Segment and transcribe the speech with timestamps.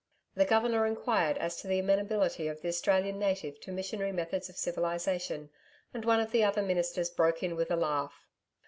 [0.33, 4.57] The Governor enquired as to the amenability of the Australian native to missionary methods of
[4.57, 5.51] civilisation,
[5.93, 8.25] and one of the other Ministers broke in with a laugh.